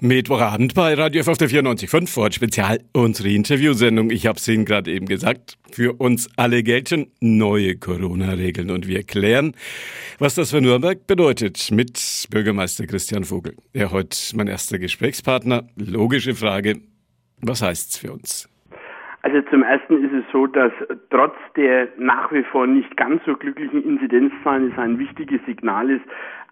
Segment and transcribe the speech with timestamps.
[0.00, 4.10] Mittwochabend bei Radio F auf der 94.5 vor Spezial unsere Interviewsendung.
[4.10, 5.56] Ich habe es Ihnen gerade eben gesagt.
[5.70, 9.54] Für uns alle gelten neue Corona-Regeln und wir klären,
[10.18, 13.54] was das für Nürnberg bedeutet mit Bürgermeister Christian Vogel.
[13.72, 15.64] Er heute mein erster Gesprächspartner.
[15.76, 16.80] Logische Frage.
[17.40, 18.48] Was heißt's für uns?
[19.22, 20.70] Also zum ersten ist es so, dass
[21.08, 26.04] trotz der nach wie vor nicht ganz so glücklichen Inzidenzzahlen es ein wichtiges Signal ist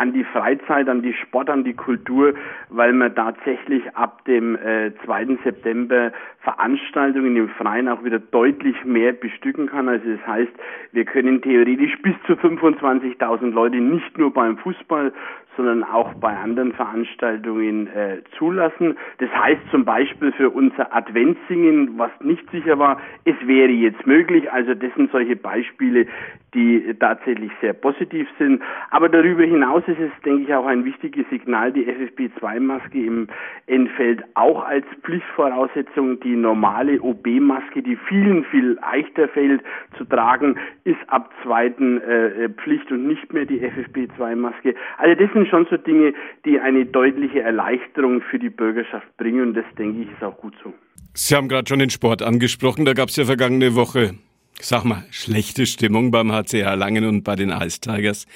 [0.00, 2.32] an die Freizeit, an die Sport, an die Kultur,
[2.70, 5.38] weil man tatsächlich ab dem äh, 2.
[5.44, 9.88] September Veranstaltungen im Freien auch wieder deutlich mehr bestücken kann.
[9.90, 10.52] Also das heißt,
[10.92, 15.12] wir können theoretisch bis zu 25.000 Leute nicht nur beim Fußball,
[15.60, 18.96] sondern auch bei anderen Veranstaltungen äh, zulassen.
[19.18, 24.50] Das heißt zum Beispiel für unser Adventssingen, was nicht sicher war, es wäre jetzt möglich.
[24.50, 26.06] Also das sind solche Beispiele,
[26.54, 28.62] die tatsächlich sehr positiv sind.
[28.90, 33.28] Aber darüber hinaus ist es, denke ich, auch ein wichtiges Signal, die FFP2-Maske im
[33.66, 36.20] Endfeld auch als Pflichtvoraussetzung.
[36.20, 39.62] Die normale OB-Maske, die vielen viel leichter fällt
[39.98, 44.74] zu tragen, ist ab zweiten äh, Pflicht und nicht mehr die FFP2-Maske.
[44.96, 49.54] Also das sind schon so Dinge, die eine deutliche Erleichterung für die Bürgerschaft bringen und
[49.54, 50.72] das, denke ich, ist auch gut so.
[51.12, 52.84] Sie haben gerade schon den Sport angesprochen.
[52.84, 54.14] Da gab es ja vergangene Woche
[54.62, 58.26] sag mal, schlechte Stimmung beim HCR Langen und bei den Ice Tigers.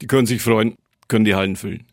[0.00, 0.76] Die können sich freuen,
[1.08, 1.86] können die Hallen füllen.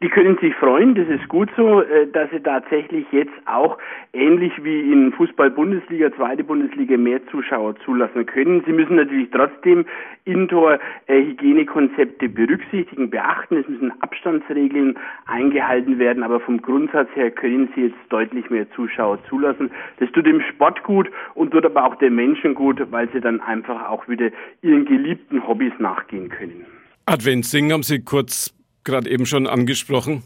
[0.00, 3.78] Die können sich freuen, das ist gut so, äh, dass sie tatsächlich jetzt auch
[4.12, 8.62] ähnlich wie in Fußball-Bundesliga, zweite Bundesliga mehr Zuschauer zulassen können.
[8.64, 9.84] Sie müssen natürlich trotzdem
[10.24, 13.56] Indoor-Hygienekonzepte berücksichtigen, beachten.
[13.56, 14.96] Es müssen Abstandsregeln
[15.26, 19.72] eingehalten werden, aber vom Grundsatz her können sie jetzt deutlich mehr Zuschauer zulassen.
[19.98, 23.40] Das tut dem Sport gut und tut aber auch den Menschen gut, weil sie dann
[23.40, 24.30] einfach auch wieder
[24.62, 26.64] ihren geliebten Hobbys nachgehen können.
[27.06, 30.22] Adventssingen haben Sie kurz gerade eben schon angesprochen.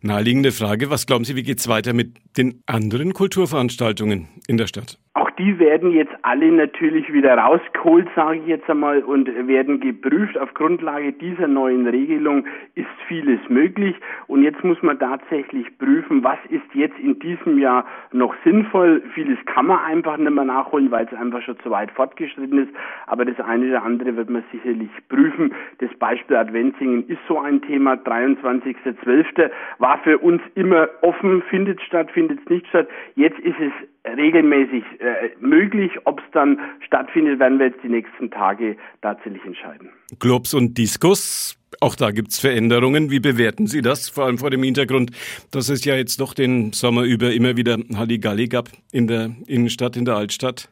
[0.00, 4.66] Naheliegende Frage, was glauben Sie, wie geht es weiter mit den anderen Kulturveranstaltungen in der
[4.66, 4.98] Stadt?
[5.38, 10.38] Die werden jetzt alle natürlich wieder rausgeholt, sage ich jetzt einmal, und werden geprüft.
[10.38, 13.96] Auf Grundlage dieser neuen Regelung ist vieles möglich.
[14.28, 19.02] Und jetzt muss man tatsächlich prüfen, was ist jetzt in diesem Jahr noch sinnvoll.
[19.14, 22.72] Vieles kann man einfach nicht mehr nachholen, weil es einfach schon zu weit fortgeschritten ist.
[23.06, 25.52] Aber das eine oder andere wird man sicherlich prüfen.
[25.78, 27.94] Das Beispiel Adventsingen ist so ein Thema.
[27.94, 29.50] 23.12.
[29.78, 32.88] war für uns immer offen, findet statt, findet nicht statt.
[33.16, 33.72] Jetzt ist es
[34.04, 35.92] regelmäßig äh, möglich.
[36.04, 39.90] Ob es dann stattfindet, werden wir jetzt die nächsten Tage tatsächlich entscheiden.
[40.20, 43.10] Clubs und Discos, auch da gibt es Veränderungen.
[43.10, 44.08] Wie bewerten Sie das?
[44.08, 45.10] Vor allem vor dem Hintergrund,
[45.50, 49.96] dass es ja jetzt doch den Sommer über immer wieder Halligalli gab in der Innenstadt,
[49.96, 50.68] in der Altstadt.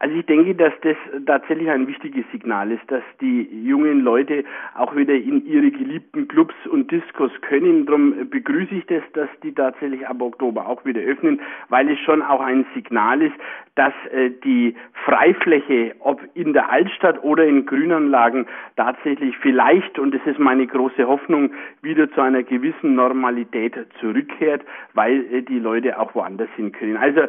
[0.00, 0.96] Also ich denke, dass das
[1.26, 4.44] tatsächlich ein wichtiges Signal ist, dass die jungen Leute
[4.74, 7.84] auch wieder in ihre geliebten Clubs und Discos können.
[7.84, 11.38] Darum begrüße ich das, dass die tatsächlich ab Oktober auch wieder öffnen,
[11.68, 13.34] weil es schon auch ein Signal ist,
[13.74, 14.74] dass äh, die
[15.04, 18.46] Freifläche, ob in der Altstadt oder in Grünanlagen,
[18.76, 21.50] tatsächlich vielleicht, und das ist meine große Hoffnung,
[21.82, 24.62] wieder zu einer gewissen Normalität zurückkehrt,
[24.94, 26.96] weil äh, die Leute auch woanders hin können.
[26.96, 27.22] Also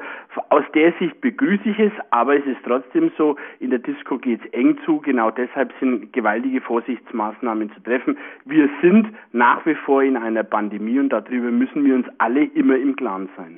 [0.50, 4.42] aus der Sicht begrüße ich es, aber es ist trotzdem so, in der Disco geht
[4.44, 8.18] es eng zu, genau deshalb sind gewaltige Vorsichtsmaßnahmen zu treffen.
[8.46, 12.78] Wir sind nach wie vor in einer Pandemie und darüber müssen wir uns alle immer
[12.78, 13.58] im Klaren sein.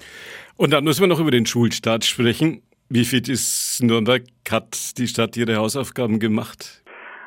[0.58, 2.62] Und dann müssen wir noch über den Schulstart sprechen.
[2.90, 4.24] Wie fit ist Nürnberg?
[4.52, 6.83] Hat die Stadt ihre Hausaufgaben gemacht?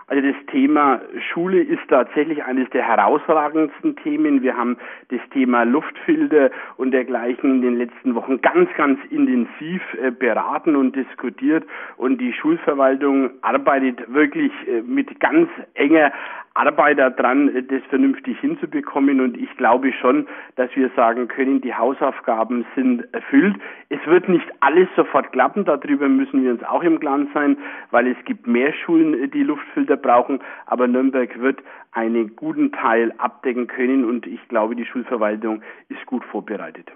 [0.09, 1.01] Also das Thema
[1.33, 4.41] Schule ist tatsächlich eines der herausragendsten Themen.
[4.41, 4.77] Wir haben
[5.09, 10.95] das Thema Luftfilter und dergleichen in den letzten Wochen ganz, ganz intensiv äh, beraten und
[10.95, 11.65] diskutiert.
[11.97, 16.13] Und die Schulverwaltung arbeitet wirklich äh, mit ganz enger
[16.57, 19.21] Arbeit daran, das vernünftig hinzubekommen.
[19.21, 23.57] Und ich glaube schon, dass wir sagen können, die Hausaufgaben sind erfüllt.
[23.89, 25.65] Es wird nicht alles sofort klappen.
[25.65, 27.57] Darüber müssen wir uns auch im Klaren sein,
[27.91, 30.41] weil es gibt mehr Schulen, die Luftfilter brauchen.
[30.67, 31.61] Aber Nürnberg wird
[31.93, 34.05] einen guten Teil abdecken können.
[34.05, 36.91] Und ich glaube, die Schulverwaltung ist gut vorbereitet.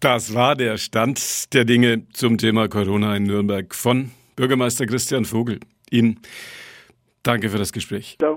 [0.00, 5.60] Das war der Stand der Dinge zum Thema Corona in Nürnberg von Bürgermeister Christian Vogel.
[5.90, 6.18] Ihnen
[7.22, 8.16] danke für das Gespräch.
[8.20, 8.36] Ja.